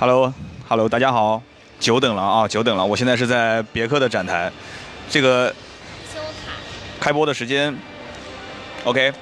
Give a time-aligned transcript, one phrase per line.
[0.00, 1.42] Hello，Hello，大家好，
[1.80, 2.86] 久等了啊，久等了。
[2.86, 4.48] 我现在是在别克的展台，
[5.10, 5.52] 这个
[7.00, 7.76] 开播的时间
[8.84, 9.12] ，OK，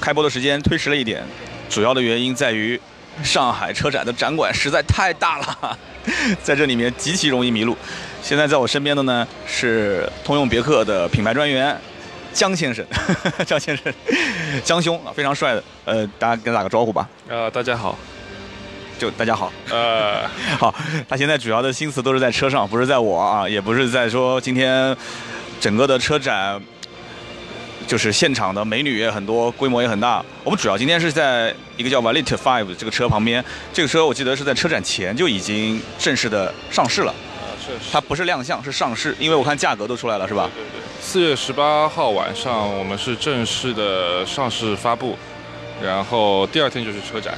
[0.00, 1.22] 开播的时间推迟了一点，
[1.70, 2.80] 主要的原因在于
[3.22, 5.78] 上海车展的展馆实在太大了，
[6.42, 7.78] 在这里面极其容易迷路。
[8.20, 11.80] 现在在我身边的呢是通用别克的品牌专员
[12.32, 12.84] 江先生，
[13.46, 13.94] 江先生，
[14.64, 17.08] 江兄啊，非常帅的，呃，大家跟他打个招呼吧。
[17.28, 17.96] 呃，大家好。
[18.98, 20.26] 就大家好，呃，
[20.58, 20.74] 好，
[21.08, 24.96] 他现在主要的心思都是在车上，不是在我啊，也不是在说今天
[25.60, 26.58] 整个的车展，
[27.86, 30.24] 就是现场的美女也很多，规模也很大。
[30.42, 37.14] 我们主要今天是在一个叫 v a l i t Five 这个车旁边，这个车我记得是在车展前就已经正式的上市了。
[37.92, 40.48] 它不是亮相，是上市，因为我看价格都出来了，是吧？
[40.54, 40.80] 对对。
[41.02, 45.18] 四月十八号晚上我们是正式的上市发布，
[45.82, 47.34] 然后第二天就是车展。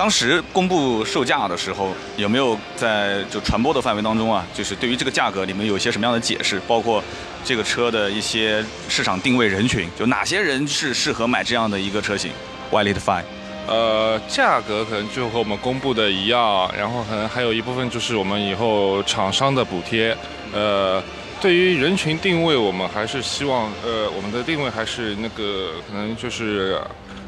[0.00, 4.46] 当时公布售价的时候，有没有在就传播的范围当中啊？
[4.54, 6.58] 就是对于这个价格，你们有一些什么样的解释？
[6.66, 7.04] 包括
[7.44, 12.32] 这个车的一些市场定位人群，就哪些人是适合买这样的一个车型
[12.72, 13.24] ？Ylit Five。
[13.68, 20.16] 呃，价格可能就和我们公布的一样，然后可能还有一部分就是我们以后厂商的补贴。
[20.54, 21.02] 呃，
[21.42, 26.80] 对于人群定位，我们还是希望，呃，我们的定位还是那个可能就是。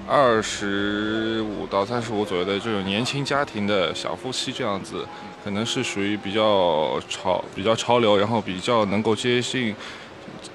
[0.08, 5.06] 二十五到三十五左右的这种年轻家庭的小夫妻这样子，
[5.44, 9.74] 可能是属于比较潮、比较潮流，然后比较能够接近、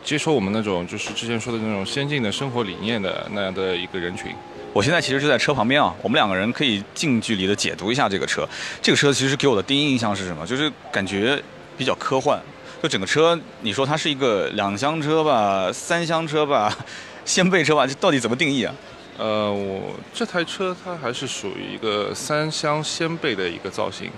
[0.03, 4.31] 接受我们那种就是之前说的那种先进的生活理念的那样的一个人群。
[4.73, 8.48] 我现在其实就在车旁边啊，我们两个人可以近距离的解读一下这个车。
[8.81, 10.45] 这个车其实给我的第一印象是什么？
[10.45, 11.42] 就是感觉
[11.78, 12.40] 比较科幻。
[12.84, 16.72] 就整个车，你说它是一个两厢车吧、三厢车吧、
[17.25, 18.72] 掀背车吧，这到底怎么定义啊？
[19.17, 24.11] 呃，我这台车它还是属于一个三厢掀背的一个造型。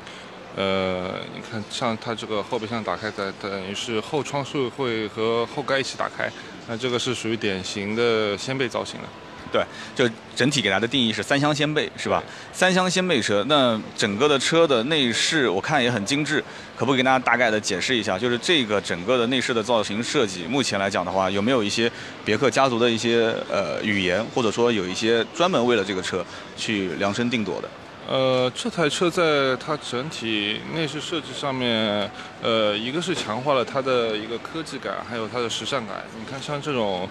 [0.56, 6.30] 呃，你看，像它这个后备箱打开，等等于是后窗是会和后盖一起打开，
[6.68, 9.08] 那这个是属于典型的掀背造型了。
[9.52, 9.64] 对，
[9.96, 12.24] 就整体给它的定义是三厢掀背，是吧？
[12.54, 16.44] 三厢掀背车，那整个的车的内饰我看也很精致，
[16.78, 18.18] 可不可以跟大家大概的解释一下？
[18.18, 21.92] 就是这个整个的内饰的造型设计，目前来讲的话，有没有一些
[22.24, 26.24] 别克家族的一些呃语言，或者说有一些专门为了这个车
[26.56, 27.68] 去量身定做的？
[28.08, 32.10] 呃，这台车在它整体内饰设计上面，
[32.42, 36.04] 呃，一个是强化了它的一个科技感，还有它的时尚感。
[36.20, 37.10] 你看，像这种。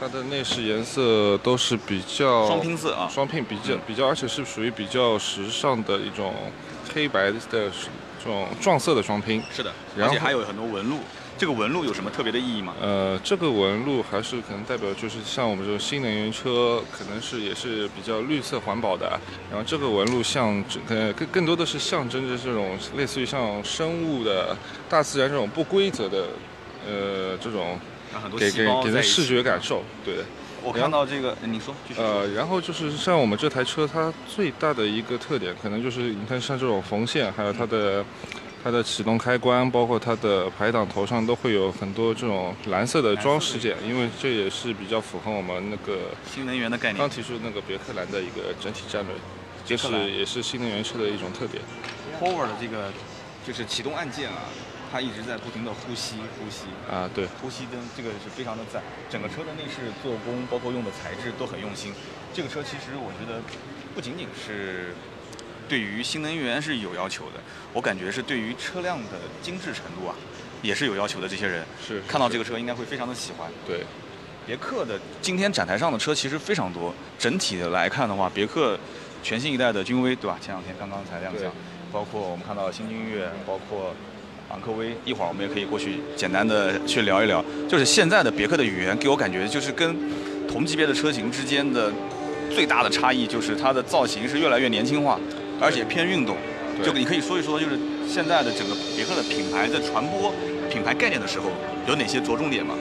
[0.00, 6.34] 它的内饰颜色都是比较双拼色啊，双拼比较比较，而且是属于比较时尚的一种
[6.94, 7.70] 黑白的这
[8.24, 9.42] 种撞色的双拼。
[9.54, 11.00] 是的，而且还有很多纹路。
[11.36, 12.74] 这个纹路有什么特别的意义吗？
[12.80, 19.20] 呃，这个纹路还是可能代表就是像我们这种新能源车，可能是也是比较绿色环保的。
[19.50, 24.56] 然后这个纹路像呃更更多的是象征着这种类似于像生物的
[24.88, 26.24] 大自然这种不规则的
[26.88, 27.78] 呃这种。
[28.38, 30.24] 给给给人视觉感受，对的。
[30.62, 31.74] 我看到这个，你说。
[31.96, 38.04] 呃，然后就是像我们这台车，它最大的一个特点，可能就是你看像这种缝线，还有它的
[38.62, 46.98] 它的启动开关，包括它的排挡头上都会有很多这种蓝色的装饰件，因为这也是比较符合我们那个新能源的概念。
[46.98, 49.14] 刚提出那个别克蓝的一个整体战略，
[49.64, 51.62] 就是也是新能源车的一种特点。
[52.20, 52.92] Power 的这个
[53.46, 54.44] 就是启动按键啊。
[54.90, 58.82] 它一直在不停的呼吸，呼吸啊，对，呼吸灯这个是非常的赞。
[59.08, 61.94] 整个车的内饰做工，包括用的材质都很用心。
[62.34, 63.40] 这个车其实我觉得
[63.94, 64.92] 不仅仅是
[65.68, 67.40] 对于新能源是有要求的，
[67.72, 70.14] 我感觉是对于车辆的精致程度啊
[70.60, 71.28] 也是有要求的。
[71.28, 73.48] 这些人是看到这个车应该会非常的喜欢。
[73.64, 73.84] 对，
[74.44, 76.92] 别克的今天展台上的车其实非常多。
[77.16, 78.76] 整体的来看的话，别克
[79.22, 80.36] 全新一代的君威，对吧？
[80.40, 81.52] 前两天刚刚才亮相，
[81.92, 83.94] 包括我们看到新君越，包括。
[84.50, 87.44] 昂科威，一会儿我们也可以过去简单的去聊一聊。
[87.68, 89.96] 就是现在的别克的语言给我感觉，就是跟
[90.48, 91.90] 同级别的车型之间的
[92.52, 95.18] 最大的差异，就是它的造型是越来越年轻化，
[95.60, 96.36] 而且偏运动。
[96.82, 100.32] 就你可以说一说，就是现在的整个别克的品牌在传播
[100.70, 101.50] 品牌概念的时候，
[101.86, 102.74] 有哪些着重点吗？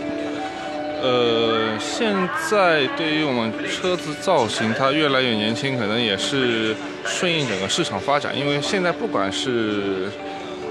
[1.01, 2.13] 呃，现
[2.49, 6.75] 在对于我们车子造型，它越来越年轻，可能也是
[7.05, 10.09] 顺应整个市场发展，因为现在不管是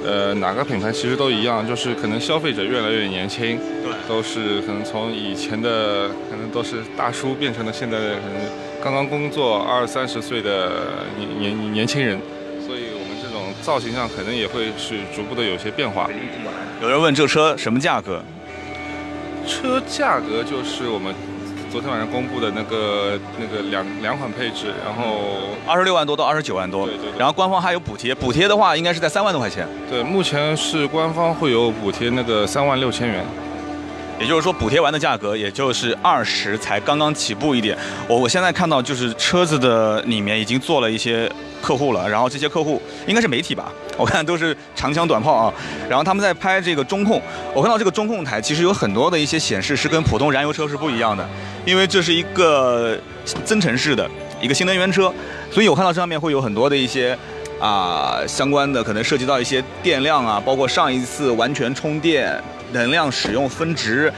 [0.05, 8.49] 呃，哪个品牌其实都一样，就是可能消费者越来越年轻，对，都是可能从以前的可能都是大叔变成了现在的可能
[8.83, 10.71] 刚刚工作二三十岁的
[11.19, 12.19] 年年年轻人，
[12.65, 16.09] 所以我们这种造型上可能也会是逐步的有些变化。
[16.81, 18.23] 有人问这车什么价格？
[19.47, 21.13] 车价格就是我们
[21.71, 25.29] 昨天晚上公布的那个那个两两款配置，然后
[25.67, 27.19] 二十六万多到二十九万多，对对对。
[27.19, 33.25] 然后官方还有补贴，补贴的话应该是在三万多块钱，对，目前是官方会有补贴那个三万六千元。
[34.21, 37.77] 也就是说补贴完的价格也就是二十，才刚刚起步一点。
[38.09, 41.31] 我我现在看到就是车子的里面已经做了一些
[41.63, 45.55] 客户了，然后这些客户应该是媒体吧， 我看都是长枪短炮啊，
[45.89, 47.23] 然后他们在拍这个中控，
[47.55, 51.29] 我看到这个中控台其实有很多的一些显示是跟普通燃油车是不一样的，
[51.65, 52.99] 因为这是一个
[53.45, 54.09] 增程式的
[54.41, 55.13] 一个新能源车，
[55.51, 57.17] 所以我看到这上面会有很多的一些。
[57.61, 62.41] 啊，相关的可能涉及到一些电量啊，包括上一次完全充电、
[62.73, 64.13] 能量使用分值，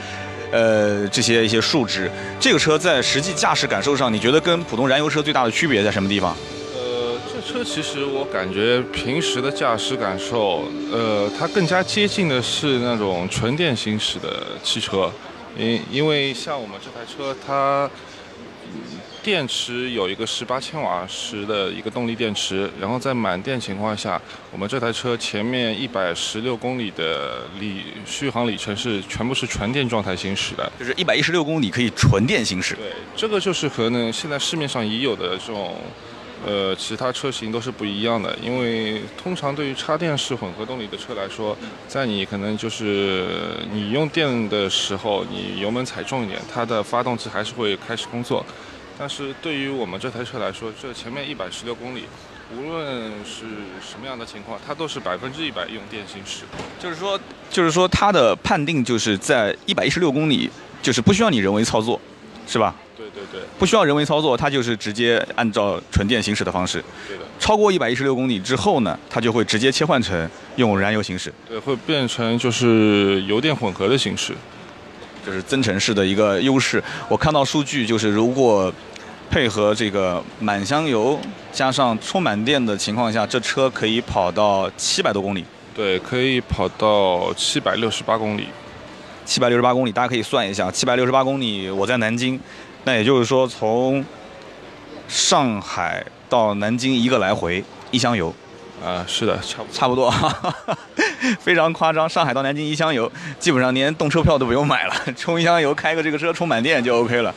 [0.51, 2.11] 呃，这些一些数值。
[2.39, 6.35] 这个车在实际驾驶感受上，你觉得跟普通燃油车最大的区别在什么地方？
[6.75, 15.11] 呃，这车其实我感觉平时的驾驶感受，呃，它更加接近的是那种纯电行驶的汽车，
[15.57, 17.89] 因因为像我们这台车，它
[19.23, 24.19] 电池有一个十八千瓦时的一个动力电池，然后在满电情况下，
[24.51, 30.71] 我们这台车前面一百十六公里的里续航里程是全部是纯电状态行驶的。
[30.79, 32.73] 就是一百一十六公里可以纯电行驶。
[32.75, 35.75] 对，这个就是和呢现在市面上已有的这种，
[36.43, 38.35] 呃，其他车型都是不一样的。
[38.41, 41.55] 因为通常对于插电式混合动力的车来说，
[41.87, 43.27] 在你可能就是
[43.71, 48.43] 你用电的时候，你油门踩重一点，它的发动机还是会开始工作。
[48.97, 52.03] 但是对于我们这台车来说，这前面一百十六公里，
[52.55, 53.45] 无论是
[53.81, 56.43] 什么样的情况，它都是百分之一百用电行驶。
[56.79, 60.49] 就是说，就是说它的判定就是在一百一十六公里，
[60.81, 61.99] 就是不需要你人为操作，
[62.45, 62.75] 是吧？
[62.95, 66.83] 对对对，不需要人为操作，它就是直接按照纯电行驶的方式。
[67.07, 74.35] 对的，超过一百一十六公里之后呢，它就会直接切换成用燃油行驶，对，会变成就是油电混合的形式。
[75.25, 76.83] 这是增程式的一个优势。
[77.07, 78.73] 我看到数据就是，如果
[79.29, 81.19] 配合这个满箱油
[81.51, 88.47] 加上充满电的情况下，这车可以跑到七百多公里，对，可以跑到七百六十八公里。
[89.23, 92.37] 七百六十八公里，大家可以算一下，七百六十八公里，我在南京，
[92.83, 94.03] 那也就是说从
[95.07, 98.33] 上海到南京一个来回一箱油，
[98.83, 100.11] 啊，是的，差不多。
[100.11, 100.75] 差不多，
[101.39, 102.09] 非常夸张。
[102.09, 107.33] 上海到南京一箱油，基本上连动车票都不用买了， 充一箱油，开个这个车充满电就 OK 了。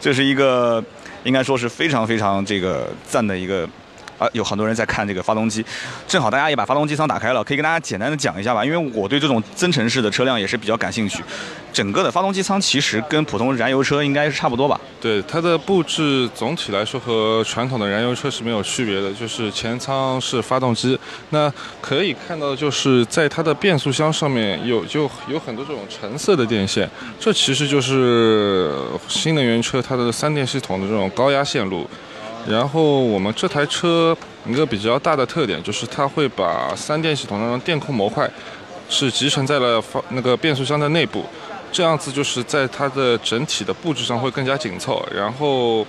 [0.00, 0.82] 这是一个
[1.24, 3.68] 应该说是非常非常这个赞的一个。
[4.18, 5.64] 啊，有很多人在看这个发动机，
[6.06, 11.22] 正好大家也把发动机舱打开了，可以跟大家简单的讲一下吧，因为我对这种增程式的车辆也是比较感兴趣。
[11.72, 14.80] 整个的发动机舱其实跟普通燃油车应该是差不多吧？
[14.98, 20.98] 对它的布置总体来说和传统的燃油车是没有区别的，就是前舱是发动机。
[21.28, 21.52] 那
[21.82, 26.88] 可以看到，就是在它的变速箱上面有就有很多这种橙色的电线，
[27.20, 28.72] 这其实就是
[29.06, 31.86] 新能源车它的三电系统的这种高压线路。
[32.48, 34.16] 然后我们这台车
[34.46, 38.30] 一个比较大的特点就是它会把三电系统当中电控模块
[38.88, 41.24] 是集成在了方那个变速箱的内部，
[41.72, 45.04] 这样子就是在它的整体的布置上会更加紧凑。
[45.12, 45.84] 然后，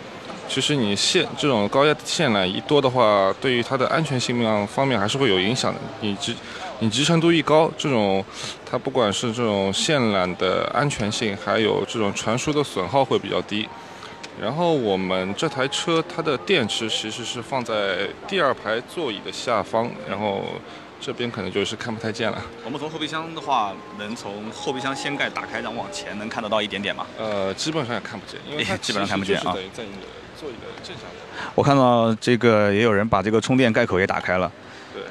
[0.50, 5.80] 其实你线这种高压线缆一多的话，对于它的安全性量方面还是会有影响的。
[6.02, 6.36] 你集
[6.80, 8.26] 你集成度一高，这种
[8.66, 13.70] 它不管是这种线缆的安全性，还有这种传输的损耗会比较低。
[14.40, 20.44] 然后我们这台车它的电池其实是放在第二排座椅的下方，然后
[21.02, 22.40] 这边可能就是看不太见了。
[22.64, 27.06] 我们从后备箱的话，能从后备箱掀盖打开，然后往前能看得到一点点吗？
[27.18, 30.08] 呃，基本上也看不见，因为它 基本上看不见啊在你的
[30.40, 31.52] 座椅的正下方。
[31.56, 34.67] 我看到这个也有人把这个充电盖口也打开了，对，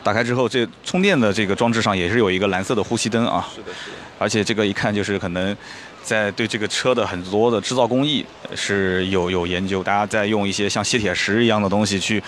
[0.06, 3.96] 打开之后，这充电的这个装置上也是有一个蓝色的呼吸灯啊，是的，是的。
[4.20, 5.54] 而且这个一看就是可能
[6.00, 12.22] 在对这个车的很多的制造工艺是有有研究，大家在用一些像吸铁石一样的东西去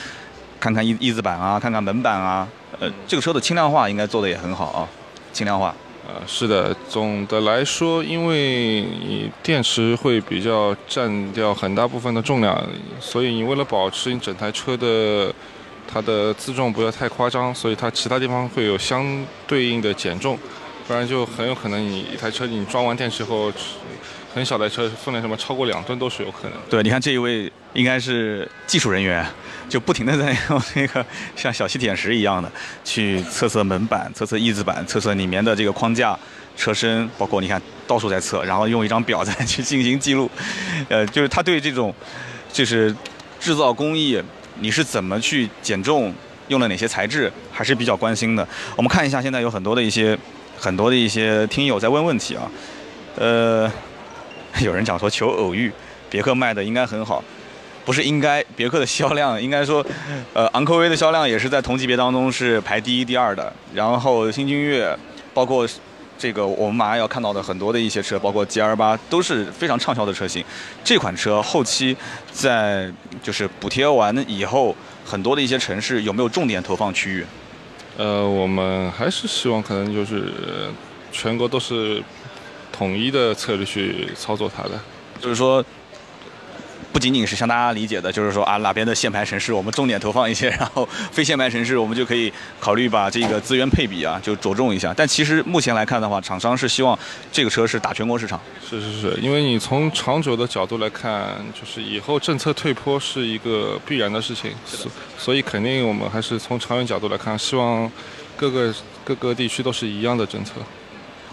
[0.59, 2.49] 看看翼翼子板啊，看看门板啊，
[2.81, 4.89] 呃，这个车的轻量化应该做的也很好啊，
[5.33, 5.73] 轻量化。
[6.09, 12.61] 呃，是的，总的来说，因为你电池会比较占掉很大部分的重量，
[12.99, 15.33] 所以你为了保持你整台车的
[15.91, 20.39] 它的自重不要太夸张，所以它其他地方会有相对应的减重，
[20.87, 23.51] 不然就很有可能你一台车你装完电池后，
[24.35, 26.53] 很小的车分量什么超过两吨都是有可能。
[26.69, 29.27] 对，你看这一位应该是技术人员，
[29.69, 31.05] 就不停的在用那个
[31.35, 32.53] 像小吸铁石一样的
[32.85, 36.17] 去测测门板、测测翼子板、测测里面的这个框架、
[36.57, 40.31] 车身，包括你看到处在测，然后用一张表再 去进行记录。
[40.89, 41.93] 呃，就是他对这种
[42.53, 42.95] 就是
[43.41, 44.23] 制造工艺，
[44.61, 46.15] 你是怎么去减重，
[46.49, 48.47] 用了哪些材质，还是比较关心的。
[48.77, 50.19] 我们看一下，现在有很多的一些
[50.59, 52.51] 很多的一些听友在问问题啊，
[53.17, 53.71] 呃。
[54.65, 55.71] 有人讲说求偶遇，
[56.11, 57.23] 别克卖的应该很好，
[57.85, 59.85] 不是应该，别克的销量应该说，
[60.33, 63.53] 呃，昂科威的销量也是在同级别当中是排第一、第二的。
[63.75, 64.99] 然后新君越，
[65.35, 65.69] 包括
[66.19, 70.45] 这个我们马上要看到的很多的一些车，包括 G R 八都是非常畅销的车型。
[70.83, 71.97] 这款车后期
[72.33, 74.75] 在就是补贴完以后，
[75.07, 77.25] 很多的一些城市有没有重点投放区域？
[77.97, 80.33] 呃，我们还是希望可能就是
[81.13, 82.03] 全国都是
[82.73, 84.71] 统一的策略去操作它的，
[85.21, 85.65] 就是说。
[86.93, 94.93] 不仅仅是像大家理解的，就是说啊哪边的限牌城市我们重点投放一些，然后非限牌城市我们就可以考虑把这个资源配比啊就着重一下。
[94.97, 96.99] 但其实目前来看的话，厂商是希望
[97.31, 98.41] 这个车是打全国市场。
[98.69, 107.91] 是是是，因为你从长久的角度来看，就是以后政策退坡是一个必然的事情，所所以肯定我们还是从长远角度来看，希望
[108.37, 110.55] 各个各个地区都是一样的政策。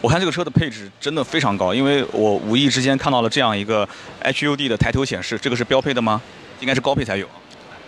[0.06, 3.90] 我看这个车的配置真的非常高，因为我无意之间看到了这样一个
[4.24, 6.22] HUD 的抬头显示，这个是标配的吗？
[6.60, 7.28] 应该是高配才有。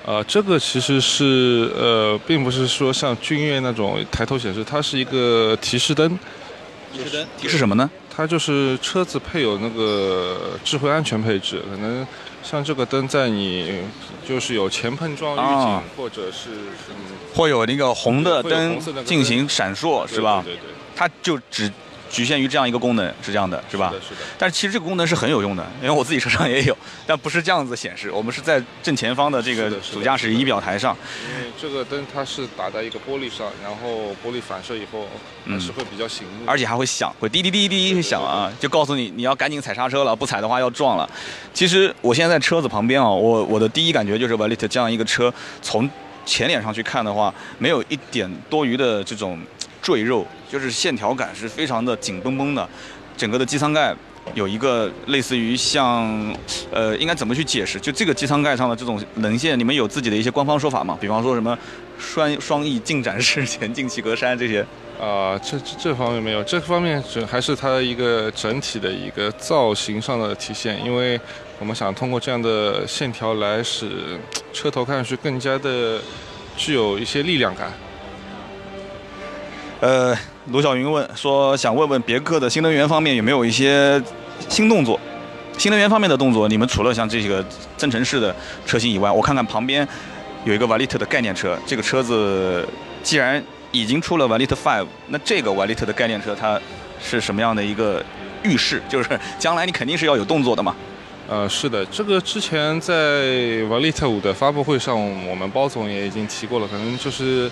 [0.03, 6.17] 呃，这个其实是呃，并不是说像君越那种抬头显示，它是一个提示灯。
[6.91, 7.87] 提示灯提示什么呢？
[8.09, 12.07] 它就是车子配有那个智慧安全配置，可能
[12.41, 13.79] 像这个灯在你
[14.27, 16.49] 就是有前碰撞预警，或者是
[17.35, 20.41] 会有那个红的灯进行闪烁，是吧？
[20.43, 20.61] 对对。
[20.95, 21.71] 它就只。
[22.09, 23.89] 局限于这样一个功能是这样的，是吧？
[23.89, 24.21] 是的，是的。
[24.37, 28.11] 但是其实这个功能是很有用的，因为我自己车上也有， 但不是这样子显示。
[28.11, 30.95] 我们是在正前方的这个主驾驶仪表台上。
[31.29, 35.07] 因为这个灯它是打在一个玻璃上，然后玻璃反射以后，
[35.45, 41.09] 还是会比较醒目，而且还会响，会滴滴滴滴滴响啊，就告诉你你要赶紧踩刹车了，不踩的话要撞了。
[41.53, 45.89] 其实我现在在车子旁边啊，我我的第一感觉就是 Valit 这样一个车，从
[46.25, 49.39] 前脸上去看的话，没有一点多余的这种。
[49.79, 52.67] 赘肉就是线条感是非常的紧绷绷的，
[53.15, 53.95] 整个的机舱盖
[54.33, 56.35] 有一个类似于像，
[56.71, 57.79] 呃，应该怎么去解释？
[57.79, 60.97] 就这个机舱盖上的这种棱线，你们有自己的一些官方说法吗？
[60.99, 61.57] 比方说什么
[61.97, 64.65] 双双翼进展式 前进气格栅这些？
[64.99, 71.19] 啊，这这这方面没有，这方面只还是它一个整体的一个造型上的体现，因为
[71.59, 74.19] 我们想通过这样的线条来使
[74.51, 76.01] 车头看上去更加的
[76.55, 77.71] 具有一些力量感。
[79.79, 80.17] 呃，
[80.49, 84.01] 卢小云问说，想问问别克的新能源方面有没有一些
[84.47, 84.97] 新动作？
[85.57, 87.43] 新能源方面的动作，你们除了像这个
[87.75, 88.33] 增程式的
[88.65, 89.85] 车型以外，我看看旁边
[90.45, 91.57] 有一个瓦利特的概念车。
[91.65, 92.65] 这个车子
[93.03, 96.57] 既然已经出了瓦利特 Five，那这个瓦利特的概念车它
[97.03, 98.01] 是什么样的一个
[98.43, 98.81] 预示？
[98.87, 100.73] 就是将来你肯定是要有动作的嘛？
[101.27, 107.51] 呃，是的，这个之前在瓦利特五的发布会上，我们包总也已经提过了，可能就是。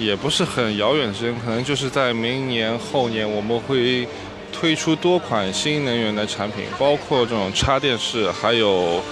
[0.00, 4.08] 也不是很遥远的时间，可能就是在明年后年，我们会
[4.50, 9.02] 推出多款新能源的产品，包括这种插电式，还有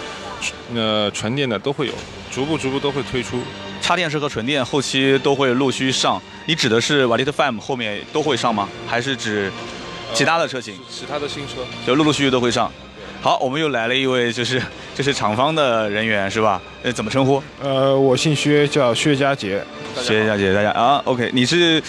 [0.74, 1.92] 呃纯电的都会有，
[2.30, 3.38] 逐步逐步都会推出。
[3.82, 6.20] 插电式和纯电后期都会陆续上。
[6.46, 8.66] 你指的是瓦利特 Fam 后面都会上吗？
[8.86, 9.52] 还是指
[10.14, 10.74] 其他的车型？
[10.90, 12.72] 其他的新车就陆陆续续都会上。
[13.20, 14.62] 好，我们又来了一位，就是
[14.94, 16.62] 就是厂方的人员是吧？
[16.84, 17.42] 呃，怎么称呼？
[17.60, 19.60] 呃，我姓薛，叫薛佳杰。
[20.00, 21.82] 薛佳杰，大家啊，OK，你是，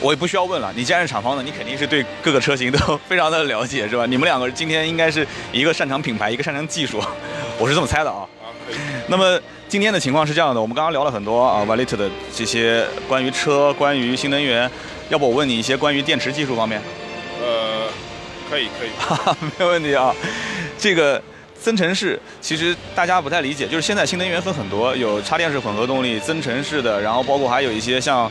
[0.00, 4.06] 我也不需要问了，你既然是厂方的，你肯定是对各个车型都非常的了解是吧？
[4.06, 7.02] 你们两个今天应该是一个擅长品牌，一个擅长技术，
[7.58, 8.24] 我是这么猜的啊。
[9.08, 9.38] 那么
[9.68, 14.70] 今天的情况是这样的，我们刚刚聊了很多啊 v a l i t 的这些关于车、关于新能源，
[15.08, 16.80] 要不我问你一些关于电池技术方面？
[18.52, 20.14] 呃，可以 可以，没有问题啊。
[20.78, 21.20] 这个
[21.58, 28.30] 增程式其实大家不太理解，就是现在新能源分很多，有插电式混合动力、增程式的，然后包括还有一些像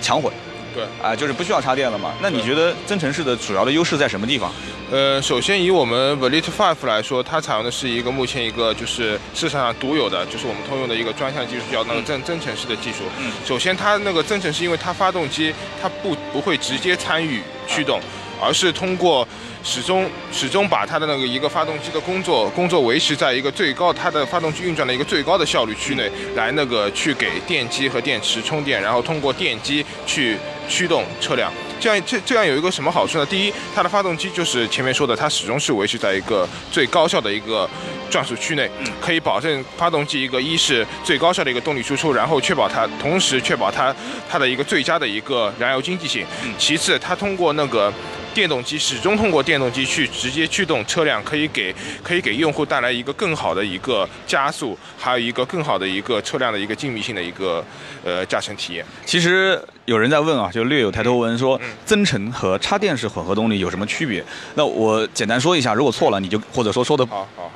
[0.00, 0.32] 强混，
[0.74, 2.12] 对，啊，就是不需要插电了嘛。
[2.22, 4.52] 那你觉得增程式的主要的优势在什么地方？
[4.92, 13.04] 呃，首先以我们 Velit Five 来说，它采用的是一个目前一个就是市场上独有的，就是我们通用的一个专项技术，叫那个增增程式的技术。
[13.18, 13.30] 嗯。
[13.44, 18.00] 首先，它那个增程式，因为它发动机它不不会直接参与驱动，
[18.40, 19.26] 而是通过。
[19.62, 30.36] 始终始终把它的那个一个发动机的工作工作维持在一个最高，它的发动机运转的一个最高的效率区内，来那个去给电机和电池充电，然后通过电机去
[30.68, 31.52] 驱动车辆。
[31.80, 33.24] 这样这这样有一个什么好处呢？
[33.24, 37.68] 第一，它的发动机就是前面说的，它始终是维持在一个最高效的一个
[38.10, 38.70] 转速区内，
[39.00, 43.94] 可以保证发动机一个一是最高效的一个动力输出，然后确保它同时确保它
[44.28, 46.26] 它的一个最佳的一个燃油经济性。
[46.58, 47.90] 其次，它通过那个
[48.34, 57.64] 电动机始终通过电电动机去直接驱动车辆，可以给可以给用户带来一个更好的一个加速，还有一个更好的一个车辆的一个静谧性的一个
[58.04, 58.84] 呃驾乘体验。
[59.04, 64.24] 其实有人在问啊，就略有抬头纹说，增程和插电式混合动力有什么区别？
[64.54, 67.06] 那我简单说一下，如果错了你就或者说说的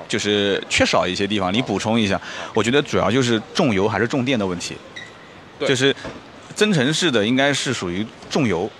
[0.08, 2.20] 就是缺少一些地方，你补充一下。
[2.52, 4.76] 我觉得主要就是重油还是重电的问题，
[5.58, 5.94] 对就是
[6.54, 8.70] 增程式的应该是属于重油。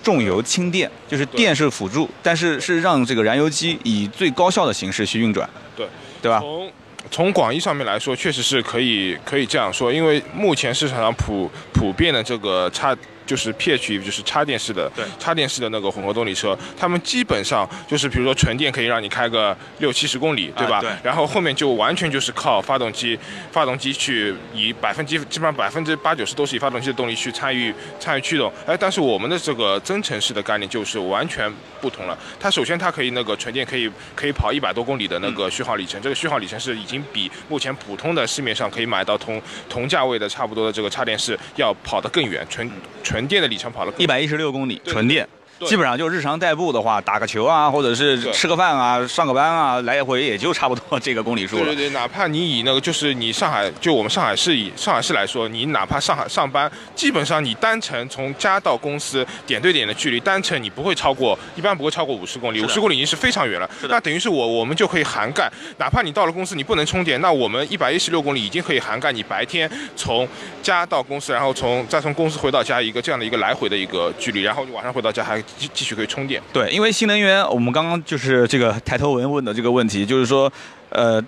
[0.00, 5.86] 重油轻电，就是电是辅助，但是是让这个燃油机以最高效的形式去运转，对
[6.22, 6.38] 对吧？
[6.40, 6.72] 从
[7.10, 12.96] 从广义上面来说，确实是可以可以这样说，因为目前市场上普普遍的这个插
[13.28, 20.78] 就是 PHEV，就是插电式的对插电式的那个混合动力车，他们基本上就是比如说纯电可以让你开个六七十公里，对吧？
[20.78, 23.18] 啊对然后后面就完全就是靠发动机，
[23.52, 28.50] 发动机去以百分之基本上百分之八九十都是以发动机的动力去参与参与驱动。
[28.66, 32.16] 哎，但是我们的这个增程式的概念就是完全不同了。
[32.40, 42.70] 它首先它可以那个纯电可以可以跑一百多公里的那个续航里程，这个续航里程是已经比目前普通的市面上可以买到同同价位的差不多的这个插电式要跑得更远，纯
[43.02, 45.26] 纯电的里程跑了一百一十六公里纯电。
[45.58, 51.64] 对基本上就日常代步的话，打个球啊，或者是吃个饭啊，上个班啊，来回也就差不多这个公里数了。
[51.64, 63.68] 对对对，哪怕你以那个就是你上海，就我们上海市以上海市来说，你哪怕上海上班，基本上你单程从家到公司点对点的距离，单程你不会超过，一般不会超过五十公里，五十公里已经是非常远了。
[63.88, 70.28] 那等于是我我们就可以涵盖，哪怕你到了公司你不能充电，那我们一百一十六公里已经可以涵盖你白天从
[70.62, 76.42] 家到公司，然后从再从公司回到家一个这样的一个来回的一个距离，然后你晚上回到家还继继续可以充电。
[76.52, 80.52] 对，因为新能源，我们刚刚就是这个抬头纹问的这个问题，就是说，
[80.90, 81.22] 呃，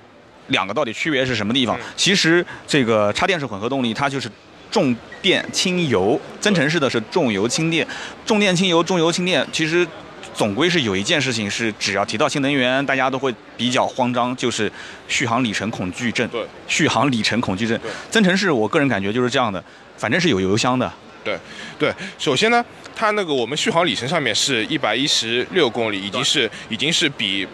[0.48, 1.78] 两个到底区别是什么地方？
[1.78, 4.30] 嗯其实这个插电式混合动力，它就是
[4.70, 7.86] 重电轻油，增程式的是重油轻电，
[8.26, 9.86] 重电轻油，重油轻电，其实。
[10.32, 14.70] 总归是有一件事情是，只要提到新能源，大家都会比较慌张，就是
[15.08, 16.26] 续航里程恐惧症。
[16.28, 17.78] 对，续航里程恐惧症。
[18.10, 19.62] 增程式，我个人感觉就是这样的，
[19.98, 20.90] 反正是有油箱的。
[21.24, 21.38] 对，
[21.78, 27.46] 对，首先呢，它那个我们续航里程上面是一百一十六公里，已经是已经是比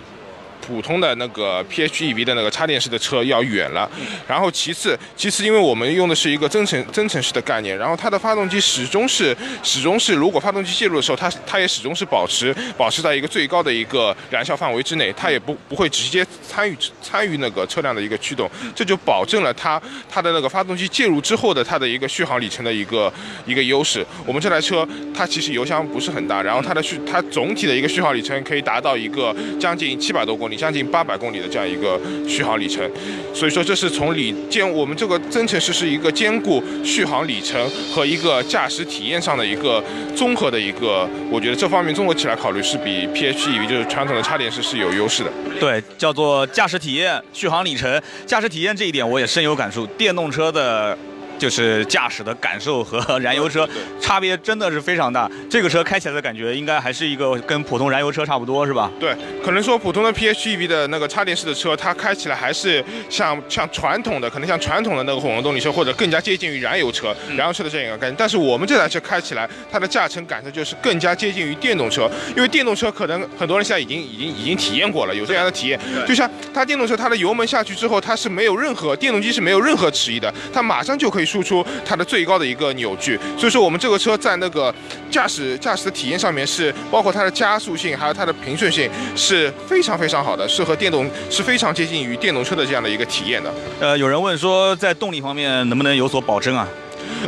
[0.67, 3.89] 普通的那个 PHEV 的那个插电式的车要远了。
[4.27, 23.13] 然后其次，其次因为我们用的是一个增程增程式的概念，然后它的发动机始终是始终是，如果发动机介入的时候，它它也始终是保持保持在一个最高的一个燃效范围之内，它也不不会直接参与参与那个车辆的一个驱动，这就保证了它它的那个发动机介入之后的它的一个续航里程的一个
[23.47, 24.05] 一个优势。
[24.27, 32.89] 我们这台车它其实油箱不是很大，然后它的续它总体的一个续航里程可以达到一个将近七百多公里，将近八百公里的这样一个续航里程。
[33.35, 39.83] 所以说这是从里兼我们这个增程式是一个兼顾续航里程和一个驾驶体验上的一个
[40.15, 45.31] 综合的一个，我觉得这方面综合起来考虑是比 PHEV 就是传统的插电式是有优势的。
[45.61, 48.01] 对，叫做驾驶体验、续航里程。
[48.25, 49.87] 驾驶体验这一点我也深有感触。
[49.99, 50.97] 电动车的，
[51.39, 53.69] 就是驾驶的感受和燃油车
[54.01, 55.31] 差别真的是非常大。
[55.51, 58.91] 这个车开起来的感觉应该还是一个跟普通燃油车差不多，是吧？
[58.99, 68.15] 对，可能说普通的 PHEV 的那个插电式的车，它开起来还是像像传统的，可能像传统的那个混合动力车，或者更加接近于燃油车、燃油车的这样一个概念。
[68.19, 75.79] 但是我们这台车开起来，它的驾乘感受就是更加接近于电动车，因为电动车可能很多人现在已经已经已经体验过了，有这样的体验。
[76.07, 83.19] 就像它电动车，它的油门下去之后，它是没有任何电动机是没有任何迟疑的，它马上就可以输出它的最高的一个扭矩。
[83.37, 84.73] 所以说我们这个车在那个
[85.11, 93.53] 驾驶驾驶的体验上面是包括它的加速性，还有它的平顺性是非常非常好的，是和电动是非常接近于电动车的这样的一个体验的。
[93.81, 96.69] 呃，有人问说，在动力方面能不能有所保证啊？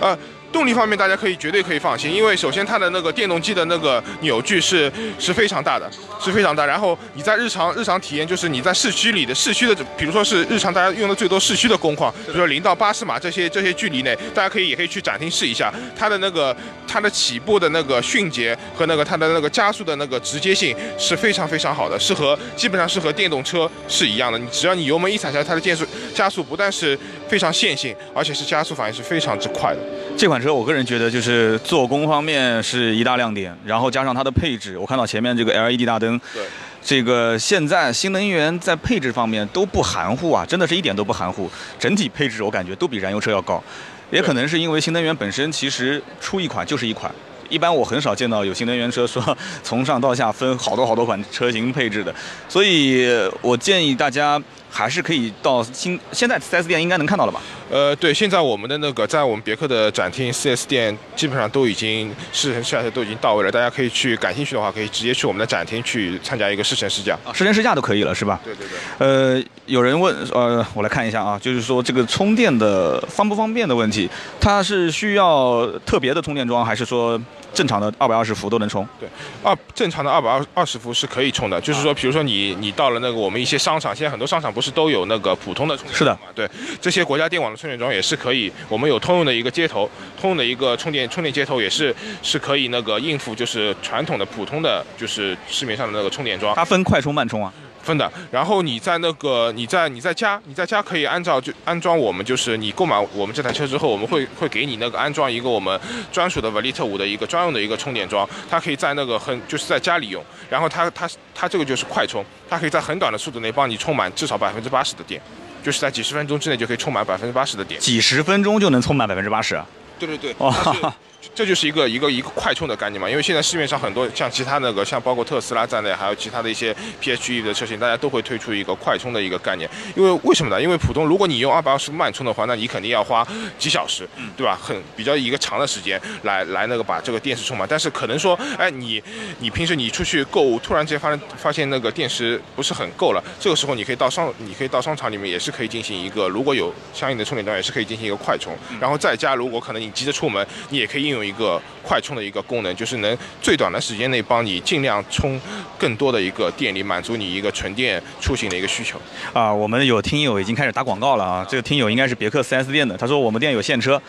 [0.00, 0.16] 呃，
[0.50, 6.64] 动力方面大家可以绝对可以放心，因为首先它的那个电动机的那个扭矩是是非常大的，是非常大。
[6.64, 16.56] 然后你在日常日常体验，就是你在市区里的市区的，比如说是日常大家用的最多市区的工况，比如说零到八十码这些这些距离内，大家可以也可以去展厅试一下它的那个
[16.86, 24.38] 它的起步的那个迅捷和那个它的那个加速的那个直接性是非常非常好的，是和基本上是和电动车是一样的。
[24.38, 25.84] 你只要你油门一踩下来，它的减速
[26.14, 29.80] 加速不但是非常线性，而且是加速反应是非常之快的。
[30.18, 36.42] 这款车我个人觉得就是做工方面是一大亮点，然后加上它的配置，我看到前面这个 LED 大灯，对。
[36.82, 43.62] 这个现在新能源在配置方面都不含糊啊，真的是一点都不含糊，整体配置我感觉都比燃油车要高，
[44.10, 47.14] 也可能是因为新能源本身其实出一款就是一款。
[47.48, 52.12] 一般我很少见到有新能源车说从上到下分好多好多款车型配置的，
[52.48, 53.08] 所以
[53.40, 57.40] 我建议大家还是可以到新现在 4S 店应该能看到了吧？
[57.70, 67.18] 呃，对，现在我们的那个在我们别克的展厅 4S 店基本上都已经试乘试驾都已经到位了，大家可以去感兴趣的话，可以直接去我们的展厅去参加一个试乘试驾。
[67.24, 68.40] 啊，试乘试驾都可以了是吧？
[68.44, 68.78] 对对对。
[68.98, 74.08] 呃，有人问，呃，我来看一下啊，就是说这个充电的方不方便的问题，
[74.40, 77.20] 它是需要特别的充电桩，还是说？
[77.54, 79.08] 正常的二百二十伏都能充，对，
[79.42, 81.58] 二正常的二百二二十伏是可以充的。
[81.58, 88.52] 就是说，比如说你你到了那个我们一些商场，现在很多商场不是都有那个普通的充电桩嘛，对，这些国家电网的充电桩也是可以。
[88.68, 89.88] 我们有通用的一个接头，
[90.20, 91.94] 通用的一个充电充电接头也是
[92.24, 96.56] 是可以那个应付就是传统的普通的就是市面上的那个充电桩。
[96.56, 97.54] 它分快充慢充啊。
[97.82, 105.80] 分的，然后你在那个你在你在家你在家可以按照就安装我们就是你购买我们这台车之后，我们会会给你那个安装一个我们
[106.12, 115.20] 专属的 Velite 五的一个专用的一个充电桩，它可以在那个很就是在家里用，然后它它它这个就是快充，它可以在很短的速度内帮你充满至少百分之八十的电，
[115.64, 119.60] 就是在几十分钟之内就可以充满百分之八十的电，几十分钟就能充满百分之八十？
[119.98, 120.34] 对对对。
[121.34, 129.68] 这就是一个一个一个快充的概念嘛，因为现在市面上很多像其他那个像包括特斯拉在内，还有其他的一些 PHEV 的车型，大家都会推出一个快充的一个概念。
[129.94, 130.60] 因为为什么呢？
[130.60, 133.26] 因为普通如果你用二百二十慢充的话，那你肯定要花
[133.58, 134.58] 几小时，对吧？
[134.60, 137.66] 很比较一个长的时间来来那个把这个电池充满。
[137.70, 139.02] 但是可能说，哎，你
[139.38, 148.56] 你平时你出去购物，突然间发现发现那个电池不是很够了，这个时候你可以到商你可以到商场里面也是可以进行一个，如果有相应的充电桩也是可以进行一个快充。
[148.80, 151.98] 然后在家如果可能你急着出门，你也可以应用用一个快。
[152.00, 155.38] 充的一个功能就是能最短的时间内帮你尽量充
[155.76, 158.98] 更多的一个电力，满足你一个纯电出行的一个需求。
[159.32, 161.46] 啊，我们有听友已经开始打广告了啊！
[161.48, 164.00] 这个听友应该是别克 4S 店的，他说我们店有现车，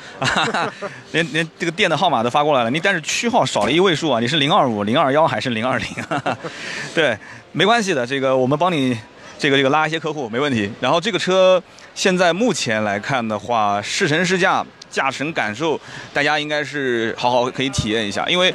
[1.12, 2.70] 连连这个店的号码都发过来了。
[2.70, 5.88] 你但是区号少了一位数啊，你是零二五、零二幺还是零二零？
[6.94, 7.18] 对，
[7.52, 8.98] 没关系的，这个我们帮你
[9.38, 10.72] 这个这个拉一些客户没问题。
[10.80, 11.62] 然后这个车
[11.96, 14.64] 现在目前来看的话，试乘试驾。
[14.90, 15.80] 驾乘感受，
[16.14, 18.54] 大家应该是好好可以体验一下，因为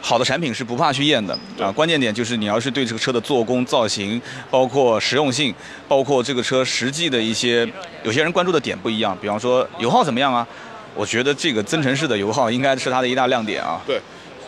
[0.00, 1.72] 好的产品是不怕去验的啊。
[1.72, 5.54] 关键点就是你要是对这个车的做工、造型，包括实用性，
[5.88, 7.66] 包括这个车实际的一些，
[8.02, 9.16] 有些人关注的点不一样。
[9.20, 10.46] 比方说油耗怎么样啊？
[10.94, 13.80] 我觉得这个增程式的油耗应该是它的一大亮点啊。
[13.86, 14.00] 对。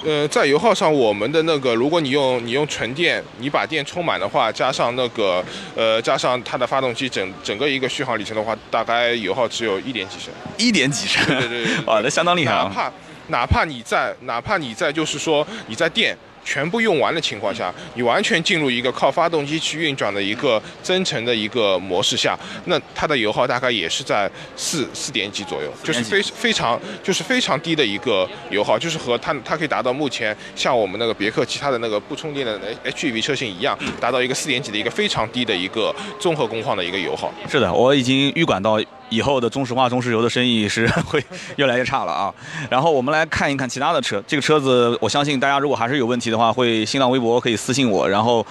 [0.05, 10.33] 呃，在油耗上，我们的那个，如果你用你用纯电，你把电充满的话，加上那个，呃，加上它的发动机整整个一个续航里程的话，大概油耗只有一点几升。
[10.59, 11.25] 一点几升？
[11.27, 12.65] 对对对，哇，那相当厉害啊！
[12.65, 12.93] 哪怕
[13.29, 16.17] 哪怕你在哪怕你在就是说你在电。
[16.47, 37.33] 全部用完的情况下，你完全进入一个靠发动机去运转的一个增程的一个模式下，那它的油耗大概也是在四四点几左右，就是非非常就是非常低的一个油耗，就是和它它可以达到目前像我们那个别克其他的那个不充电的 HEV 车型一样，达到一个四点几的一个非常低的一个综合工况的一个油耗。
[37.51, 38.81] 是的，我已经预感到。
[39.09, 41.25] 以后的中石化、中石油的生意是会
[41.57, 42.35] 越来越差了啊！
[42.69, 44.23] 然后我们来看一看其他的车。
[44.27, 48.45] 这个车子，我相信大家如果还是有问题的话，会新浪微博可以私信我，然后，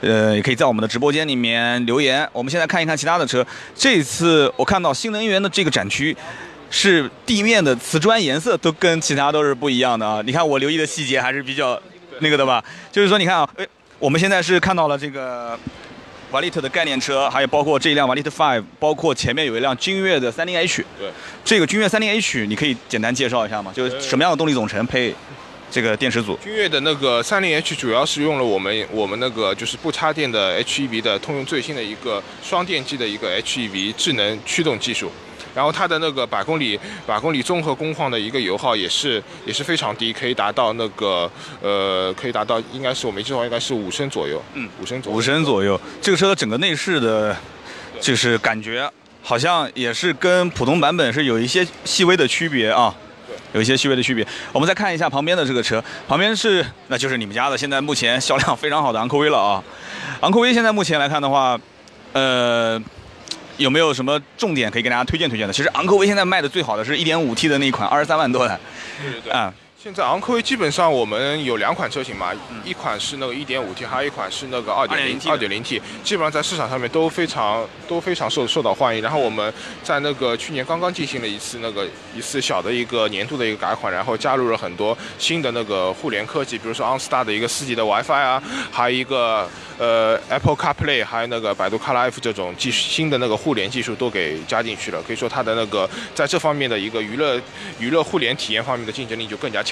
[0.00, 2.28] 呃，也可以在我们的直播间里面留言。
[2.32, 3.46] 我们现在看一看其他的车。
[3.74, 6.16] 这次我看到新能源的这个展区，
[6.70, 10.20] 是地面的瓷砖颜色都跟其他都是不一样的啊！
[10.26, 11.80] 你看我留意的细节还是比较
[12.18, 12.64] 那个的吧？
[12.90, 13.66] 就是说，你看啊，哎，
[13.98, 15.56] 我们现在是看到了这个。
[16.30, 20.84] 瓦利特的概念车，还有包括这一辆瓦利特 Five，包括前面有一辆君越的三零 H。
[20.98, 21.10] 对，
[21.44, 23.72] 这个君越三零 H，你可以简单介绍一下吗？
[23.74, 25.12] 就是什么样的动力总成配
[25.70, 26.38] 这个电池组？
[26.42, 35.10] 君越的那个三零 H 主要是用了我们我们那个就是不插电的 HEV 的通用最新的一个双电机的一个 HEV 智能驱动技术。
[35.54, 45.18] 然后它的那个百公里百公里综合工况的一个油耗也是也是非常低，可以达到那个呃可以达到应该是我没记错应该是五升左右，嗯，五升左右。
[45.18, 47.36] 五升左右，这个车的整个内饰的，
[48.00, 48.90] 就是感觉
[49.22, 52.94] 好像也是跟普通版本是有一些细微的区别啊，
[53.26, 54.26] 对，有一些细微的区别。
[54.52, 59.62] 我们再看一下旁边的这个车，旁边是那就是你们家的现在目前销量非常好的昂科威了啊，
[60.20, 61.58] 昂科威现在目前来看的话，
[62.12, 62.80] 呃。
[63.60, 65.52] 有没有什么重点可以给大家推荐推荐的？
[65.52, 68.58] 其实昂科威现在卖的最好的是一点五 T 的那一款，二十三万多的。
[69.02, 69.32] 对对对。
[69.32, 69.54] 啊。
[69.82, 72.32] 现在昂科威基本上我们有两款车型嘛，
[72.66, 79.02] 一款是那个 1.5T，还有一款是那个 2.0T，2.0T，基本上在市场上面都非常都非常受受到欢迎。
[79.02, 79.50] 然后我们
[79.82, 95.02] 在那个去年刚刚进行了一次那个一次小的一个年度的一个改款，然后加入了很多新的那个互联科技，比如说 OnStar 的一个四 G 的 WiFi 啊，还有一个呃 Apple CarPlay，还有那个百度 CarLife 这种技术新的那个互联技术都给加进去了。
[95.06, 97.40] 可以说它的那个在这方面的一个娱乐
[97.78, 99.62] 娱乐互联体验方面的竞争力就更加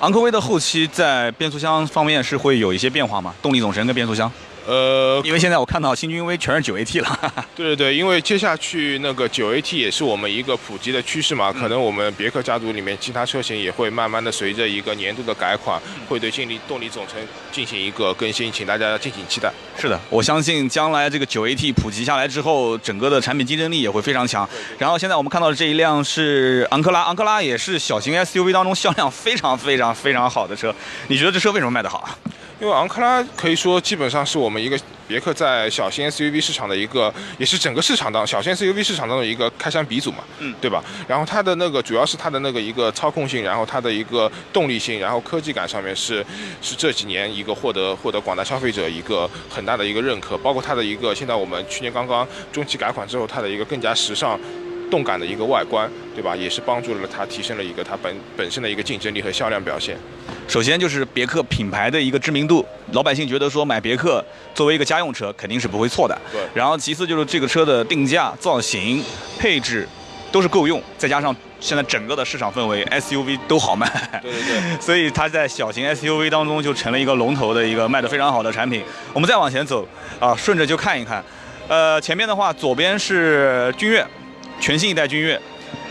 [0.00, 3.34] 昂科威的后期在变速箱方面是会有一些变化吗？
[3.42, 4.30] 动力总成跟变速箱？
[4.66, 7.34] 呃，因为现在我看到新君威全是九 AT 了。
[7.56, 17.16] 对对对，因为接下去那个九 AT 也是我们一个普及的趋势嘛，可能我们别克家族里面其他车型也会慢慢的随着一个年度的改款，会对动力动力总成
[17.50, 19.50] 进行一个更新，请大家敬请期待。
[19.78, 24.48] 是的，我相信将来这个九 AT 普及下来之后，整个的产品竞争力也会非常强。
[24.78, 30.74] 然后现在我们看到的这一辆是昂克拉，昂克拉也是小型 SUV 当中销量非常非常非常好的车。
[31.08, 32.08] 你觉得这车为什么卖得好？
[32.60, 40.84] 因为昂克拉可以说基本上是我们一个别克在小型 SUV 市场的一个，也是整个市场当小型 SUV 市场当中一个开山鼻祖嘛，嗯，对吧？
[41.08, 46.24] 然后它的那个主要是它的那个一个操控性，然后它的一个动力性，然后科技感上面是
[46.60, 54.38] 是这几年一个获得获得广大消费者一个很大的一个认可，包括它的一个现在我们去年刚刚中期改款之后，它的一个更加时尚。
[54.90, 56.34] 动感的一个外观，对吧？
[56.34, 59.96] 也是帮助了它提升了一个它本本身的一个竞争力和销量表现。
[60.48, 66.18] 首先就是别克品牌的一个知名度，老百姓觉得说买别克作为一个家用车肯定是不会错的。
[66.32, 66.40] 对。
[66.52, 69.02] 然后其次就是这个车的定价、造型、
[69.38, 69.88] 配置
[70.32, 73.88] 都是够用，再加上现在整个的市场氛围，SUV 都好卖。
[74.20, 74.80] 对对对。
[74.82, 78.82] 所以它在小型 SUV 当中就成了一个龙头的一个卖得非常好的产品。
[79.12, 79.86] 我们再往前走
[80.18, 81.24] 啊，顺着就看一看。
[81.68, 84.04] 呃，前面的话，左边是君越。
[84.60, 85.40] 全新一代君越，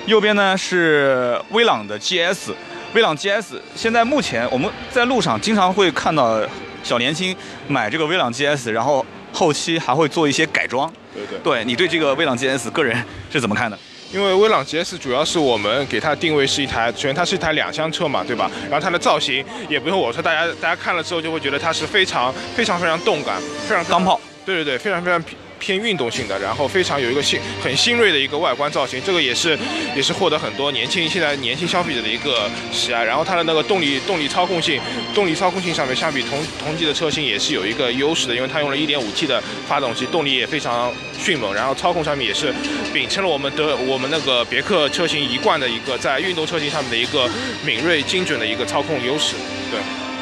[0.06, 2.52] 右边呢是威朗的 GS，
[2.94, 6.40] 威朗 GS 现在目前我们在路上经常会看到
[6.84, 7.36] 小年轻
[7.68, 9.04] 买这个威朗 GS，然后
[9.34, 10.92] 后期还会做一些改装。
[11.14, 11.40] 对对。
[11.40, 13.78] 对你对这个威朗 GS 个人是怎么看的？
[14.14, 18.50] 因为威朗 GS 主要是我们给它定位是一台，首先它是一台两厢车嘛，对吧？
[18.70, 24.20] 然后它的造型也不用我说，大家大家看了之后就会觉得它是非常非常非常动感，非常钢炮。
[24.46, 25.24] 对对对，非常非常。
[25.60, 29.58] 偏运动性的，然后非常有一个新很新锐的一个外观造型，这个也是
[29.96, 33.04] 也是获得很多年轻现在年轻消费者的一个喜爱。
[33.04, 34.82] 然后它的那个动力动力操控性，
[35.14, 41.54] 动力操控性上面相比同同级的车型也是有一个优势的，因为它用了一点五 T 的发动机，动力也非常迅猛。
[41.54, 42.54] 然后操控上面也是
[42.94, 47.30] 秉承了我们的我们那个别克车型一贯的一个在运动车型上面的一个
[47.66, 49.36] 敏锐精准的一个操控优势。
[49.72, 49.80] 对，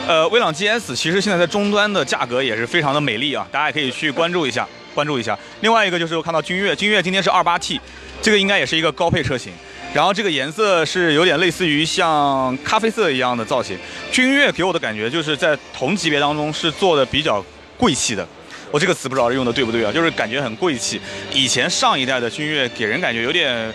[0.08, 4.67] 呃，威朗 GS 其实现在在终端的价格也是非常的美丽啊，大家也可以去关注一下。
[4.97, 7.79] 关注一下，另外一个就是我看到君越，君越今天是二八 T，
[8.19, 9.53] 这个应该也是一个高配车型，
[9.93, 13.77] 然后这个颜色是有点类似于像咖啡色一样的造型。
[14.12, 17.45] 君越给我的感觉就是在同级别当中是做的比较
[17.77, 18.27] 贵气的，
[18.71, 20.99] 我这个词不知道用的对不对啊，就是感觉很贵气。
[21.31, 23.71] 以前上一代的君越给人感觉有点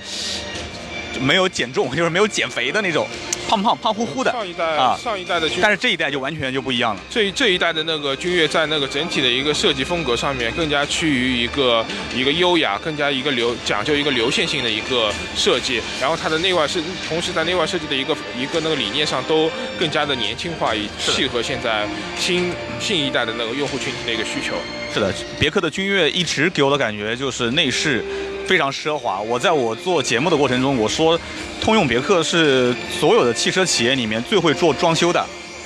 [1.21, 3.07] 没有减重，就是没有减肥的那种。
[3.49, 7.01] 胖胖胖乎乎的，上一代啊，上一代的，但是这一代就完全就不一样了。
[7.11, 15.83] 这这一代的那个君越在那个整体的一个设计风格上面，更加趋于一个一个优雅，更加一个流讲究一个流线性的一个设计。
[16.01, 21.87] 然后它的内外是同时在内外设计的一个一个那个理念上都更加的年轻化，以契合现在
[22.19, 24.55] 新新一代的那个用户群体的一个需求。
[24.95, 28.03] 是的，别克的君越一直给我的感觉就是内饰。
[28.47, 29.21] 非常奢华。
[29.21, 31.19] 我在我做节目的过程中，我说，
[31.61, 35.25] 通用别克是所有的汽车企业里面最会做装修的。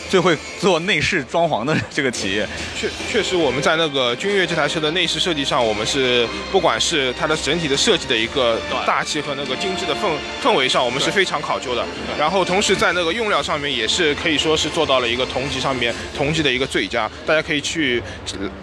[0.09, 2.47] 最会做内饰装潢的这个企业，
[2.79, 10.09] 确确实我们在那个君越这台车的内饰设计上，我们是不管是它的整体的设计的一个大气和那个精致的氛
[10.43, 11.85] 氛围上，我们是非常考究的。
[12.19, 17.11] 然后同时在那个用料上面也是可以说是做到了一个同级上面同级的一个最佳。
[17.27, 18.03] 大家可以去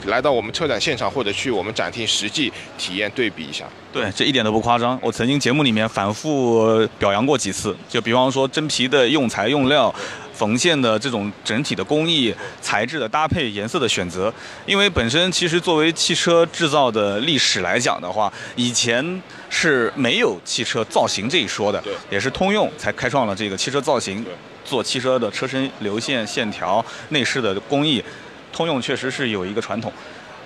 [0.05, 3.65] 来到我们车展现场或者去我们展厅实际体验对比一下。
[3.91, 4.97] 对，这一点都不夸张。
[5.01, 9.93] 我曾经节目里面反复表扬过几次，就比方说真皮的用材用料。
[10.33, 14.33] 缝线的这种整体的工艺、材质的搭配、颜色的选择，
[14.65, 24.25] 因为本身其实作为汽车制造的历史来讲的话，以前是没有汽车造型这一说的，对，也是通用才开创了这个汽车造型，
[24.65, 28.03] 做汽车的车身流线线条、内饰的工艺，
[28.51, 29.93] 通用确实是有一个传统。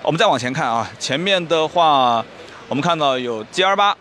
[0.02, 2.24] 我们再往前看啊，前面的话，
[2.68, 3.96] 我们看到有 G R 八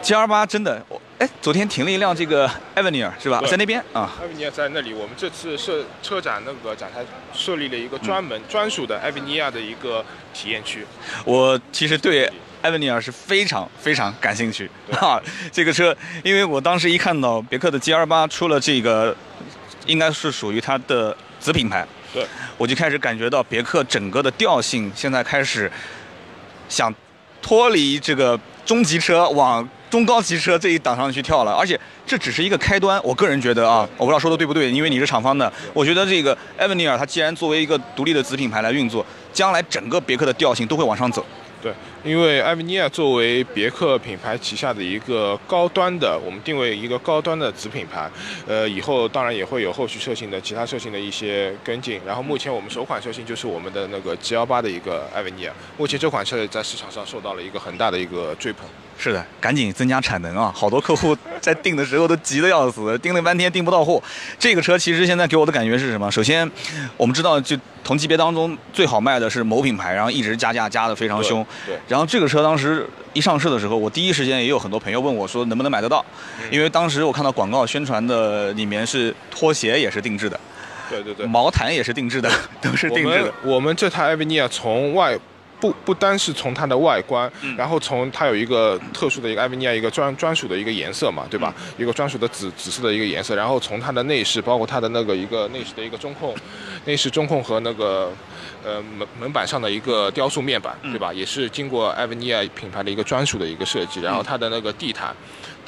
[0.00, 1.00] ，G R 八真的我。
[1.18, 3.42] 哎，昨天停了一辆这个艾维尼尔是吧？
[3.44, 4.12] 在那边啊。
[4.22, 7.04] 艾维尼亚在那里，我们这次设车展那个展台
[7.34, 10.86] 设立了一个专门专属的艾维尼亚的一个体验区。
[11.24, 12.30] 我其实对
[12.62, 19.16] 艾维尼尔是非常非常感兴趣啊，这个车，因为我当时一看到别克的 gl 八出了这个，
[19.86, 22.24] 应该是属于它的子品牌，对，
[22.56, 25.68] 我就开始感觉到别克整个的调性现在开始
[26.68, 26.94] 想
[27.42, 29.68] 脱离这个中级车往。
[29.90, 33.00] 中高级车这一档上去跳了，而且这只是一个开端。
[33.02, 41.24] 我个人觉得啊，我不知道说的对不对，因为你是厂方的，我觉得这个 Avenger 它既然作为一个独立的子品牌来运作，将来整个别克的调性都会往上走。
[41.60, 41.72] 对，
[42.04, 48.08] 因为艾维尼亚作为别克品牌旗下的一个高端的，我们定位一个高端的子品牌，
[48.46, 52.00] 呃，以后当然也会有后续车型的其他车型的一些跟进。
[52.06, 58.62] 然后目前我们首款车型就是我们的那个 G 幺八的一个艾维尼亚，目前这款车在市场上受到了一个很大的一个追捧。
[59.00, 60.52] 是的，赶紧增加产能啊！
[60.52, 64.02] 好多客户在订的时候都急得要死，订了半天订不到货。
[64.40, 66.10] 这个车其实现在给我的感觉是什么？
[66.10, 66.50] 首先，
[66.96, 71.46] 我们知道就同级别当中最好卖的是某品牌，然后一直加价加的非常凶。
[71.64, 71.78] 对。
[71.88, 76.04] 然后这个车当时一上市的时候，我第一时间也有很多朋友问我说能不能买得到，
[76.50, 80.38] 因为当时我看到广告宣传的里面是拖鞋也是定制的，
[80.90, 83.32] 对对对，毛毯也是定制的， 都是定制的。
[83.42, 85.18] 我们这台艾维尼亚从外。
[85.60, 91.54] 不不单是从它的外观，然后从它有一个特殊的一个艾维尼亚一个专专属的一个颜色嘛，对吧？
[91.76, 96.34] 一个专属的紫紫色的一个颜色，然后从它的内饰，包括它的那个一个内饰的一个中控，
[96.84, 98.12] 内饰中控和那个
[98.64, 101.12] 呃门门板上的一个雕塑面板，对吧？
[101.12, 105.14] 也是经过艾维尼亚品牌的一个专属的一个设计，然后它的那个地毯。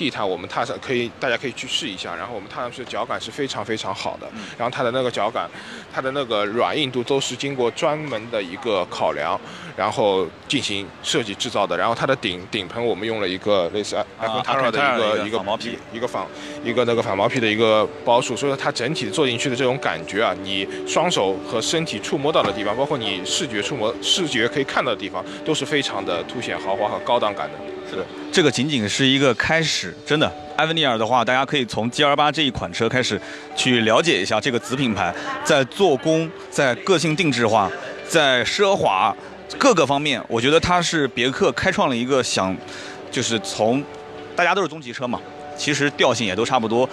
[0.00, 2.16] 地毯我们踏上可以，大家可以去试一下。
[2.16, 4.26] 然后我们踏上去的脚感是非常非常好的。
[4.56, 5.46] 然后它的那个脚感，
[5.92, 9.38] 它的那个软硬度都是经过专门的一个考量，
[9.76, 11.76] 然后进行设计制造的。
[11.76, 16.26] 然后它的顶顶棚我们用了一个类似 Alcantara 的一个一个毛皮，一个仿
[16.64, 27.58] 一个那个反毛皮的一个包束，所以说它整体坐进去的这种感觉啊，你双手和身体触摸到的地方，包括你视觉触摸视觉可以看到的地方，都是非常的凸显豪华和高档感的。
[27.90, 30.30] 是的，这个仅仅是一个开始，真的。
[30.56, 33.20] 艾维尼尔的话，大家可以从 G 二八这一款车开始
[33.56, 35.12] 去了解一下这个子品牌
[35.42, 37.70] 在做工、在个性定制化、
[38.06, 39.14] 在奢华
[39.58, 42.56] 各个方面，我觉得它是别克开创了一个想，
[43.10, 43.82] 就是从
[44.36, 45.20] 大家都是中级车嘛，
[45.56, 46.88] 其实调性也都差不多，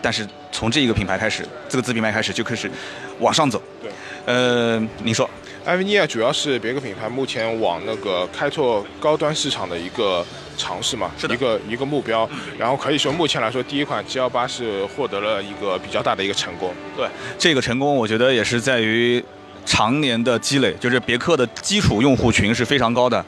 [0.00, 2.70] 但是从这一个品牌开始，这个子品牌开始就开始
[3.18, 3.60] 往上走。
[3.82, 3.90] 对，
[4.26, 5.28] 呃，你说。
[5.64, 10.24] 艾维尼尔主要是别克品牌目前往那个开拓高端市场的一个
[10.56, 12.28] 尝试嘛，是一个一个目标。
[12.58, 16.74] 然后可以说，目前来说，第一款 G L 八是获得了一个比较大的一个成功。
[16.96, 19.22] 对，这个成功我觉得也是在于
[19.64, 23.24] 常年的积累，就是别克的基础用户群是非常高的，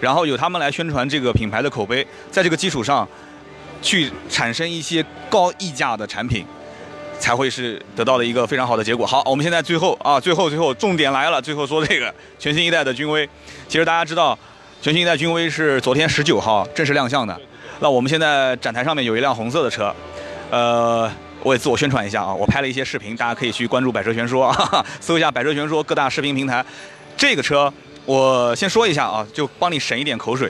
[0.00, 3.06] 然后有他们来宣传这个品牌的口碑，在这个基础上，
[3.82, 6.46] 去产生一些高溢价的产品。
[7.20, 9.04] 才会是得到了一个非常好的结果。
[9.04, 13.28] 好，我们现在最后啊，最后最后重点来了，最后说这个全新一代的君威。
[13.66, 14.38] 其实大家知道，
[14.80, 17.38] 全新一代君威是昨天十九号正式亮相的。
[17.80, 19.92] 那我们现在展台上面有一辆红色的车，
[20.50, 21.10] 呃，
[21.42, 26.64] 我也自我宣传一下啊，我拍了一些视频，大家可以去关注百车全说，哈 哈搜一下百车全说各大视频平台。
[27.16, 27.72] 这个车
[28.06, 30.48] 我先说一下啊，就帮你省一点口水。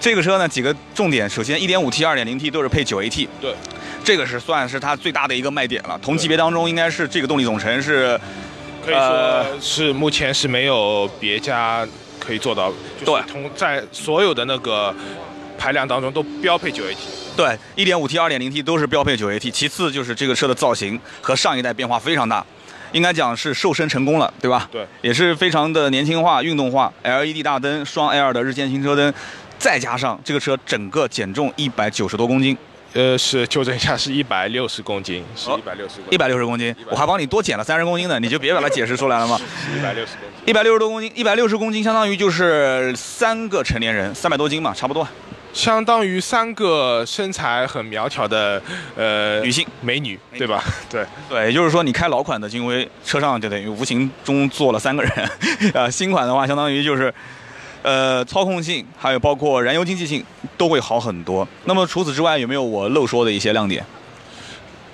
[0.00, 3.28] 这个车呢，几个重点，首先 1.5T、2.0T 都是配 9AT。
[3.42, 3.54] 对。
[4.02, 5.98] 这个是算是它最大的一个卖点了。
[6.02, 8.18] 同级别当中，应该是这个动力总成是，
[8.82, 11.86] 可以说是目前是没有别家
[12.30, 12.72] 可以做到。
[13.04, 14.94] 对，同在所有的那个
[15.58, 16.94] 排量当中都标配 9AT。
[17.36, 19.50] 对，1.5T、2.0T 都是标配 9AT。
[19.50, 22.46] 其次就是这个车的造型和上一代变化非常大，
[22.92, 24.68] 应该讲是瘦身成功了，对吧？
[24.70, 26.92] 对，也是非常的年轻化、运动化。
[27.02, 29.12] LED 大灯、双 L 的日间行车灯，
[29.58, 32.56] 再加上这个车整个减重一百九十多公斤。
[32.92, 39.40] 呃，是纠正一下，是一百六十公斤，是一百六十，一百六十公斤，我还帮你多减了三十公斤呢，你就别把它解释出来了嘛。
[39.76, 45.06] 一百六十公斤，一百六十多公斤，一百六十公斤相当于就是三个成年人，三百多斤嘛，差不多。
[45.52, 48.60] 相当于三个身材很苗条的
[48.96, 50.62] 呃女性美女，对吧？
[50.90, 55.30] 对对，也就是说你开老款的君威，车上就等于无形中坐了三个人，
[55.74, 57.12] 呃，新款的话相当于就是。
[57.82, 60.24] 呃，操控性还有包括燃油经济性
[60.56, 61.46] 都会好很多。
[61.64, 63.84] 那么除此之外，有没有我漏说的一些亮点？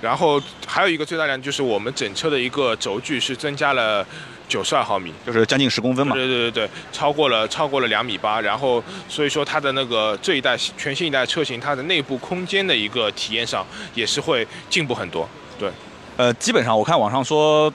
[0.01, 4.07] 然后还有一个最大亮点就是我们整车的一个轴距是增加了
[4.47, 6.15] 九十二毫米，就是将近十公分嘛。
[6.15, 8.41] 对对对对，超过了超过了两米八。
[8.41, 15.29] 然后所以说它的那个这一代全新一代车型，它的内部空间的一个体验上也是会进步很多。
[15.59, 15.71] 对，
[16.19, 17.73] 呃，基本上我看网上说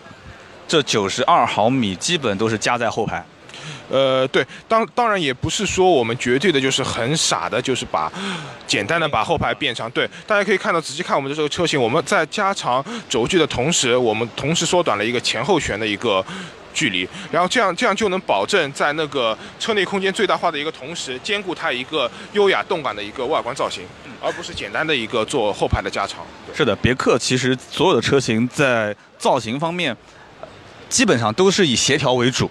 [0.68, 3.26] 这九十二毫米基本都是加在后排。
[3.92, 8.10] 呃，对，当当然也不是说我们绝对的就是很傻的，就是把
[8.66, 9.92] 简单的把后排变长。
[9.92, 16.26] 对，大家可以看到，仔细看我们的这个车型，我们在加长轴距的同时，我们同时缩短了一个前后悬的一个
[16.74, 23.84] 距离，然后这样这样就能保证在那个车内空间最大化的一个同时，兼顾它一个优雅动感的一个外观造型，
[24.22, 26.20] 而不是简单的一个做后排的加长。
[26.56, 29.94] 是的，别克其实所有的车型在造型方面，
[30.88, 32.50] 基本上都是以协调为主，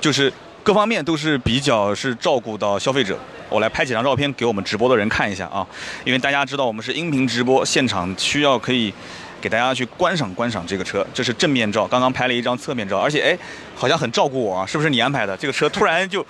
[0.00, 0.32] 就是。
[0.66, 3.16] 各方面都是比较是照顾到消费者。
[3.48, 5.64] 我来拍几张照片给我们直播的人看一下啊，
[6.04, 8.92] 因为大家知道我们是音频直播，现场需要可以
[9.40, 11.06] 给大家去观赏观赏这个车。
[11.14, 13.38] 这是正面照，刚刚拍了一张侧面照，而且哎，
[13.76, 15.36] 好像很照顾我啊，是不是你安排的？
[15.36, 16.26] 这个车突然就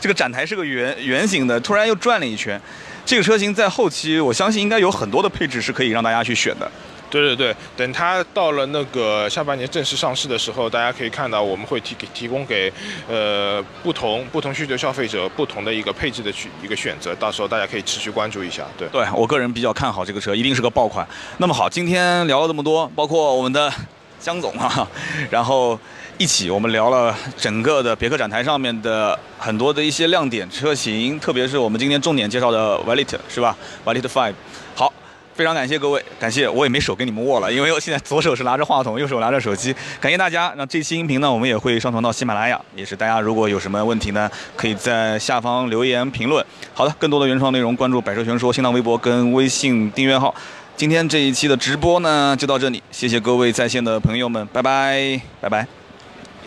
[0.00, 2.58] 这个展台是个圆圆形的，突然又转了一圈。
[3.04, 6.70] 这个车型在后期，我相信应该有很多的配置是可以让大家去选的。
[7.10, 12.72] 对对对，等它到了那个下半年正式上市的时候，大家可以看到我们会提给提供给
[13.08, 18.64] 呃不同不同需求消费者不同的一个配置的去一个选择，到时候大家可以持续关注一下。
[18.76, 21.06] 对，对我个人比较看好这个车，一定是个爆款。
[21.38, 23.72] 那么好，今天聊了这么多，包括我们的
[24.20, 24.86] 江总啊，
[25.30, 25.78] 然后
[26.18, 34.34] 一起我们聊了整个的别克展台上面的很多的一些亮点车型，特别是我们今天重点介绍的 v a l i t 是吧 v a l i t Five。
[34.74, 34.92] 好。
[35.38, 39.72] 非常感谢各位，感谢我也没手跟你们握了，因为我现在左手是拿着话筒，右手拿着手机。
[40.00, 46.44] 感谢大家，那这期音频呢，我们也会上传到喜马拉雅，也是大家如果有什么问题呢，可以在下方留言评论。
[46.74, 50.34] 好的，更多的原创内容关注百车全说新浪微博跟微信订阅号。
[50.76, 55.64] 今天这一期的直播呢就到这里，谢谢各位在线的朋友们，拜拜，拜拜，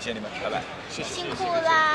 [0.02, 0.62] 谢谢你们，拜拜，
[0.92, 1.91] 辛苦啦，